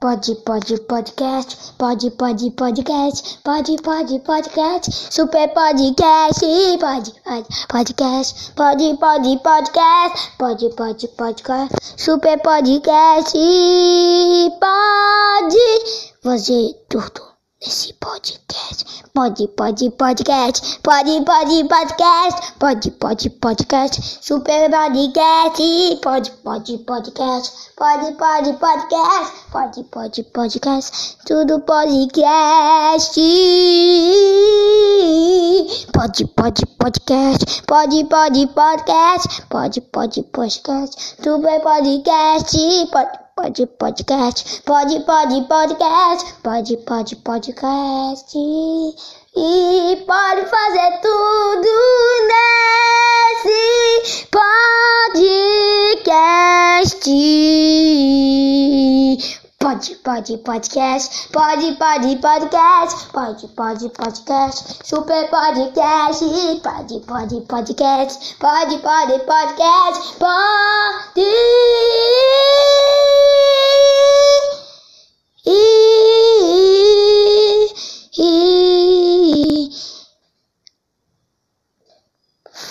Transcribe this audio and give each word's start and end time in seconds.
Pode, 0.00 0.32
pode, 0.46 0.78
podcast, 0.86 1.72
pode, 1.76 2.08
pode, 2.12 2.50
podcast, 2.52 3.38
pode, 3.42 3.76
pode, 3.82 4.20
podcast, 4.20 4.92
super 5.12 5.48
podcast, 5.48 6.38
pode, 6.78 7.18
pode, 7.26 7.58
podcast, 7.66 8.54
pode, 8.54 8.96
pode, 9.00 9.38
podcast, 9.42 10.38
pode, 10.38 10.70
pode, 10.76 11.08
podcast, 11.16 11.98
super 11.98 12.38
podcast, 12.38 13.32
pode 14.60 15.66
fazer 16.22 16.74
tudo 16.88 17.27
nesse 17.60 17.92
podcast. 17.94 19.02
Pode, 19.12 19.48
pode, 19.48 19.90
podcast, 19.90 20.78
pode, 20.80 21.24
pode, 21.24 21.64
podcast, 21.68 22.52
pode, 22.58 22.90
pode, 22.92 23.30
podcast, 23.30 24.18
super 24.22 24.70
podcast, 24.70 26.00
pode, 26.00 26.30
pode, 26.46 26.82
podcast, 26.84 27.74
pode, 27.76 28.12
pode, 28.16 28.52
podcast, 28.58 29.32
pode, 29.50 29.84
pode, 29.90 30.22
podcast, 30.32 31.18
tudo 31.26 31.60
podcast. 31.60 33.16
Pode, 35.92 36.26
pode, 36.36 36.66
podcast, 36.78 37.62
pode, 37.66 38.04
pode, 38.04 38.46
podcast, 38.46 39.42
pode, 39.50 39.80
pode, 39.80 40.22
podcast, 40.22 41.16
super 41.20 41.60
podcast, 41.60 42.56
pode. 42.92 43.27
Pode 43.38 43.66
podcast, 43.78 44.62
pode, 44.64 44.98
pode 45.06 45.46
podcast, 45.46 46.34
pode, 46.42 46.76
pode 46.78 47.14
podcast 47.14 48.36
e 48.36 48.96
pode 50.04 50.44
fazer 50.44 51.00
tudo 51.00 51.68
nesse 52.26 54.26
podcast. 54.32 57.08
Pode, 59.60 59.94
pode 59.96 60.38
podcast, 60.38 61.28
pode, 61.30 61.76
pode 61.76 62.16
podcast, 62.16 63.06
pode, 63.12 63.46
pode 63.54 63.88
podcast, 63.90 64.80
super 64.84 65.28
podcast, 65.28 66.24
pode, 66.60 67.00
pode 67.06 67.40
podcast, 67.42 68.34
pode, 68.40 68.78
pode 68.78 69.18
podcast, 69.20 70.14
pode. 70.18 71.24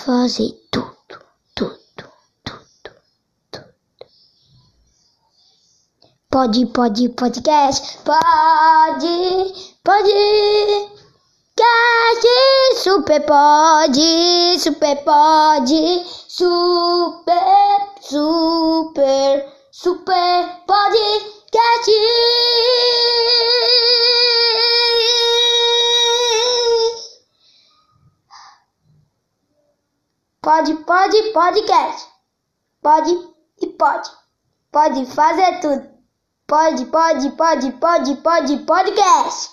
Fazer 0.08 0.53
tudo, 0.72 1.19
tudo, 1.53 1.77
tudo, 1.94 2.61
tudo. 3.52 3.66
Pode, 6.30 6.66
pode, 6.67 7.09
podcast, 7.09 7.97
pode, 8.05 9.53
pode, 9.83 10.89
cast, 11.58 12.83
super 12.83 13.19
pode, 13.25 14.58
super 14.59 14.95
pode, 15.03 16.05
super, 16.30 17.89
super, 17.99 19.53
super 19.73 20.61
pode. 20.66 21.38
Cast. 21.52 22.17
Pode, 30.48 30.76
pode, 30.86 31.34
podcast. 31.34 32.08
Pode 32.81 33.12
e 33.62 33.67
pode. 33.67 34.09
Pode 34.72 35.06
fazer 35.08 35.59
tudo. 35.59 35.89
Pode, 36.48 36.86
pode, 36.86 37.30
pode, 37.31 37.72
pode, 37.73 38.16
pode, 38.22 38.58
podcast. 38.59 39.45